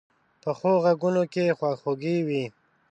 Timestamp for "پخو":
0.41-0.71